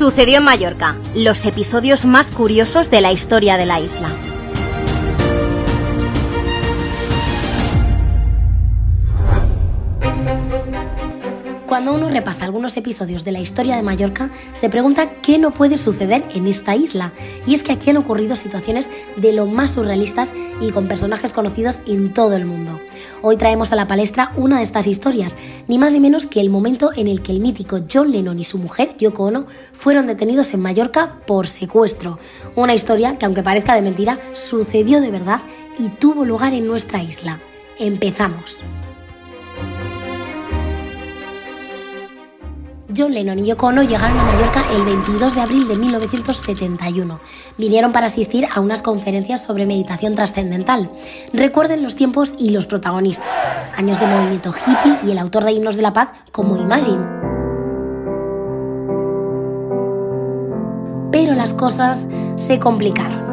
Sucedió 0.00 0.38
en 0.38 0.44
Mallorca, 0.44 0.96
los 1.14 1.44
episodios 1.44 2.06
más 2.06 2.28
curiosos 2.28 2.90
de 2.90 3.02
la 3.02 3.12
historia 3.12 3.58
de 3.58 3.66
la 3.66 3.80
isla. 3.80 4.08
Cuando 11.90 12.08
repasa 12.08 12.44
algunos 12.44 12.76
episodios 12.76 13.24
de 13.24 13.32
la 13.32 13.40
historia 13.40 13.74
de 13.74 13.82
Mallorca, 13.82 14.30
se 14.52 14.70
pregunta 14.70 15.10
qué 15.22 15.38
no 15.38 15.52
puede 15.52 15.76
suceder 15.76 16.24
en 16.36 16.46
esta 16.46 16.76
isla. 16.76 17.12
Y 17.48 17.54
es 17.54 17.64
que 17.64 17.72
aquí 17.72 17.90
han 17.90 17.96
ocurrido 17.96 18.36
situaciones 18.36 18.88
de 19.16 19.32
lo 19.32 19.46
más 19.46 19.72
surrealistas 19.72 20.32
y 20.60 20.70
con 20.70 20.86
personajes 20.86 21.32
conocidos 21.32 21.80
en 21.88 22.14
todo 22.14 22.36
el 22.36 22.44
mundo. 22.44 22.78
Hoy 23.22 23.36
traemos 23.36 23.72
a 23.72 23.74
la 23.74 23.88
palestra 23.88 24.32
una 24.36 24.58
de 24.58 24.62
estas 24.62 24.86
historias, 24.86 25.36
ni 25.66 25.78
más 25.78 25.92
ni 25.92 25.98
menos 25.98 26.26
que 26.26 26.40
el 26.40 26.48
momento 26.48 26.92
en 26.94 27.08
el 27.08 27.22
que 27.22 27.32
el 27.32 27.40
mítico 27.40 27.80
John 27.92 28.12
Lennon 28.12 28.38
y 28.38 28.44
su 28.44 28.58
mujer, 28.58 28.96
Yoko 28.96 29.24
Ono, 29.24 29.46
fueron 29.72 30.06
detenidos 30.06 30.54
en 30.54 30.60
Mallorca 30.60 31.16
por 31.26 31.48
secuestro. 31.48 32.20
Una 32.54 32.72
historia 32.72 33.18
que, 33.18 33.26
aunque 33.26 33.42
parezca 33.42 33.74
de 33.74 33.82
mentira, 33.82 34.20
sucedió 34.32 35.00
de 35.00 35.10
verdad 35.10 35.40
y 35.76 35.88
tuvo 35.88 36.24
lugar 36.24 36.54
en 36.54 36.68
nuestra 36.68 37.02
isla. 37.02 37.40
Empezamos. 37.80 38.60
John 42.96 43.14
Lennon 43.14 43.38
y 43.38 43.46
Yoko 43.46 43.68
Ono 43.68 43.82
llegaron 43.82 44.18
a 44.18 44.24
Mallorca 44.24 44.64
el 44.74 44.84
22 44.84 45.34
de 45.34 45.40
abril 45.40 45.68
de 45.68 45.76
1971. 45.76 47.20
Vinieron 47.56 47.92
para 47.92 48.06
asistir 48.06 48.46
a 48.52 48.60
unas 48.60 48.82
conferencias 48.82 49.44
sobre 49.44 49.66
meditación 49.66 50.14
trascendental. 50.14 50.90
Recuerden 51.32 51.82
los 51.82 51.96
tiempos 51.96 52.34
y 52.38 52.50
los 52.50 52.66
protagonistas. 52.66 53.36
Años 53.76 54.00
de 54.00 54.06
movimiento 54.06 54.52
hippie 54.52 54.98
y 55.04 55.12
el 55.12 55.18
autor 55.18 55.44
de 55.44 55.52
himnos 55.52 55.76
de 55.76 55.82
la 55.82 55.92
paz 55.92 56.10
como 56.32 56.56
Imagine. 56.56 57.04
Pero 61.12 61.34
las 61.34 61.54
cosas 61.54 62.08
se 62.36 62.58
complicaron. 62.58 63.29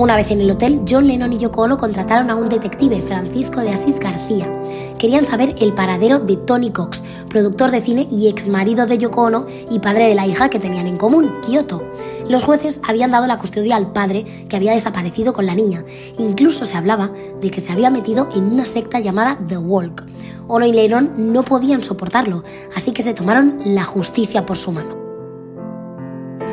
Una 0.00 0.16
vez 0.16 0.30
en 0.30 0.40
el 0.40 0.50
hotel, 0.50 0.80
John 0.88 1.06
Lennon 1.06 1.34
y 1.34 1.36
Yoko 1.36 1.60
Ono 1.60 1.76
contrataron 1.76 2.30
a 2.30 2.34
un 2.34 2.48
detective, 2.48 3.02
Francisco 3.02 3.60
de 3.60 3.68
Asís 3.68 4.00
García. 4.00 4.50
Querían 4.98 5.26
saber 5.26 5.54
el 5.58 5.74
paradero 5.74 6.20
de 6.20 6.38
Tony 6.38 6.70
Cox, 6.70 7.02
productor 7.28 7.70
de 7.70 7.82
cine 7.82 8.08
y 8.10 8.28
ex 8.28 8.48
marido 8.48 8.86
de 8.86 8.96
Yoko 8.96 9.24
Ono 9.24 9.44
y 9.70 9.78
padre 9.80 10.08
de 10.08 10.14
la 10.14 10.26
hija 10.26 10.48
que 10.48 10.58
tenían 10.58 10.86
en 10.86 10.96
común, 10.96 11.30
Kyoto. 11.42 11.82
Los 12.30 12.44
jueces 12.44 12.80
habían 12.88 13.10
dado 13.10 13.26
la 13.26 13.36
custodia 13.36 13.76
al 13.76 13.92
padre 13.92 14.24
que 14.48 14.56
había 14.56 14.72
desaparecido 14.72 15.34
con 15.34 15.44
la 15.44 15.54
niña. 15.54 15.84
Incluso 16.16 16.64
se 16.64 16.78
hablaba 16.78 17.12
de 17.42 17.50
que 17.50 17.60
se 17.60 17.70
había 17.70 17.90
metido 17.90 18.30
en 18.34 18.44
una 18.44 18.64
secta 18.64 19.00
llamada 19.00 19.38
The 19.48 19.58
Walk. 19.58 20.06
Ono 20.48 20.64
y 20.64 20.72
Lennon 20.72 21.12
no 21.30 21.42
podían 21.42 21.84
soportarlo, 21.84 22.42
así 22.74 22.92
que 22.92 23.02
se 23.02 23.12
tomaron 23.12 23.58
la 23.66 23.84
justicia 23.84 24.46
por 24.46 24.56
su 24.56 24.72
mano 24.72 24.99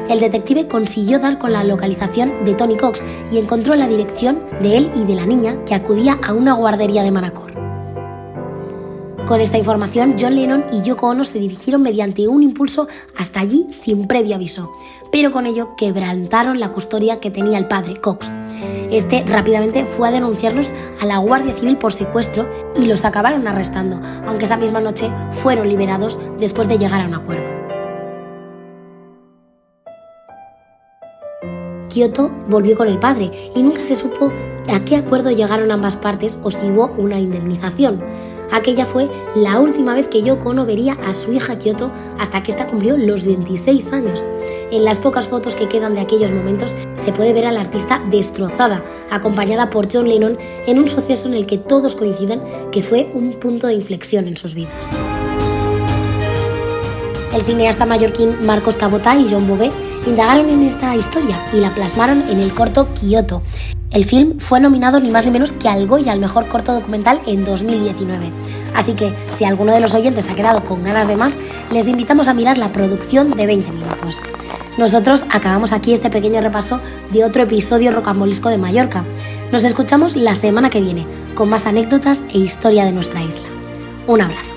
el 0.10 0.20
detective 0.20 0.68
consiguió 0.68 1.20
dar 1.20 1.38
con 1.38 1.54
la 1.54 1.64
localización 1.64 2.46
de 2.46 2.54
Tony 2.54 2.78
Cox 2.78 3.04
y 3.32 3.38
encontró 3.38 3.76
la 3.76 3.88
dirección 3.88 4.44
de 4.62 4.78
él 4.78 4.92
y 4.96 5.04
de 5.04 5.16
la 5.16 5.26
niña 5.26 5.64
que 5.66 5.76
acudía 5.76 6.20
a 6.24 6.34
una 6.34 6.54
guardería 6.54 7.04
de 7.04 7.12
Manacor. 7.12 7.58
Con 9.28 9.42
esta 9.42 9.58
información, 9.58 10.16
John 10.18 10.36
Lennon 10.36 10.64
y 10.72 10.84
Yoko 10.84 11.10
Ono 11.10 11.26
se 11.26 11.40
dirigieron 11.40 11.82
mediante 11.82 12.30
un 12.30 12.44
impulso 12.44 12.88
hasta 13.18 13.42
allí 13.42 13.68
sin 13.72 14.08
previo 14.08 14.36
aviso, 14.36 14.72
pero 15.12 15.34
con 15.34 15.46
ello 15.46 15.76
quebrantaron 15.76 16.62
la 16.62 16.72
custodia 16.72 17.20
que 17.20 17.30
tenía 17.30 17.58
el 17.58 17.68
padre, 17.68 17.98
Cox. 17.98 18.34
Este 18.90 19.26
rápidamente 19.28 19.84
fue 19.84 20.08
a 20.08 20.12
denunciarlos 20.12 20.72
a 21.02 21.06
la 21.06 21.18
Guardia 21.18 21.54
Civil 21.54 21.78
por 21.78 21.92
secuestro 21.92 22.50
y 22.78 22.86
los 22.86 23.04
acabaron 23.04 23.46
arrestando, 23.50 24.00
aunque 24.26 24.46
esa 24.46 24.56
misma 24.56 24.80
noche 24.80 25.12
fueron 25.32 25.68
liberados 25.68 26.22
después 26.40 26.70
de 26.70 26.78
llegar 26.78 27.02
a 27.02 27.08
un 27.08 27.16
acuerdo. 27.16 27.67
Kyoto 31.98 32.30
volvió 32.48 32.78
con 32.78 32.88
el 32.88 33.00
padre 33.00 33.32
y 33.56 33.64
nunca 33.64 33.82
se 33.82 33.96
supo 33.96 34.32
a 34.70 34.80
qué 34.82 34.98
acuerdo 34.98 35.32
llegaron 35.32 35.72
ambas 35.72 35.96
partes 35.96 36.38
o 36.44 36.52
si 36.52 36.70
hubo 36.70 36.94
una 36.96 37.18
indemnización. 37.18 38.04
Aquella 38.52 38.86
fue 38.86 39.10
la 39.36 39.60
última 39.60 39.96
vez 39.96 40.08
que 40.08 40.22
Yoko 40.22 40.50
Ono 40.50 40.68
vería 40.68 40.94
a 41.08 41.16
su 41.16 41.34
hija 41.34 41.58
Kyoto 41.58 41.92
hasta 42.20 42.44
que 42.44 42.52
ésta 42.52 42.68
cumplió 42.68 42.98
los 42.98 43.26
26 43.26 43.92
años. 43.94 44.24
En 44.72 44.86
las 44.86 45.00
pocas 45.00 45.28
fotos 45.28 45.56
que 45.56 45.68
quedan 45.68 45.96
de 45.96 46.02
aquellos 46.02 46.32
momentos 46.32 46.76
se 46.94 47.14
puede 47.14 47.34
ver 47.34 47.48
a 47.48 47.52
la 47.52 47.62
artista 47.62 48.00
destrozada, 48.12 48.84
acompañada 49.10 49.72
por 49.72 49.92
John 49.92 50.08
Lennon 50.08 50.38
en 50.68 50.78
un 50.78 50.88
suceso 50.88 51.28
en 51.28 51.34
el 51.34 51.48
que 51.48 51.58
todos 51.58 51.96
coinciden 51.96 52.44
que 52.72 52.84
fue 52.84 53.10
un 53.16 53.34
punto 53.34 53.66
de 53.66 53.74
inflexión 53.74 54.28
en 54.28 54.38
sus 54.38 54.54
vidas. 54.54 54.92
El 57.34 57.42
cineasta 57.42 57.88
mallorquín 57.88 58.46
Marcos 58.46 58.78
Cabotá 58.78 59.18
y 59.18 59.28
John 59.30 59.48
Bové 59.48 59.72
indagaron 60.08 60.50
en 60.50 60.64
esta 60.64 60.96
historia 60.96 61.46
y 61.54 61.58
la 61.58 61.76
plasmaron 61.76 62.24
en 62.30 62.40
el 62.40 62.54
corto 62.54 62.88
Kyoto. 62.94 63.42
El 63.92 64.06
film 64.06 64.40
fue 64.40 64.60
nominado 64.60 65.00
ni 65.00 65.10
más 65.10 65.26
ni 65.26 65.32
menos 65.32 65.52
que 65.52 65.70
al 65.70 65.88
Goya 65.88 66.12
al 66.12 66.20
mejor 66.20 66.48
corto 66.48 66.74
documental 66.74 67.22
en 67.26 67.44
2019. 67.44 68.32
Así 68.74 68.94
que 68.94 69.14
si 69.38 69.46
alguno 69.46 69.74
de 69.74 69.80
los 69.80 69.94
oyentes 69.94 70.30
ha 70.30 70.36
quedado 70.36 70.64
con 70.64 70.84
ganas 70.84 71.08
de 71.08 71.16
más, 71.16 71.36
les 71.72 71.88
invitamos 71.88 72.28
a 72.28 72.34
mirar 72.34 72.58
la 72.58 72.72
producción 72.72 73.32
de 73.32 73.48
20 73.48 73.72
minutos. 73.72 74.20
Nosotros 74.78 75.26
acabamos 75.30 75.72
aquí 75.72 75.94
este 75.94 76.10
pequeño 76.10 76.42
repaso 76.42 76.80
de 77.12 77.26
otro 77.26 77.44
episodio 77.44 77.92
rocambolesco 77.92 78.50
de 78.50 78.58
Mallorca. 78.58 79.04
Nos 79.52 79.64
escuchamos 79.64 80.16
la 80.16 80.36
semana 80.36 80.70
que 80.70 80.82
viene 80.82 81.08
con 81.34 81.50
más 81.50 81.66
anécdotas 81.66 82.22
e 82.34 82.38
historia 82.38 82.86
de 82.86 82.92
nuestra 82.92 83.24
isla. 83.24 83.48
Un 84.06 84.22
abrazo. 84.22 84.57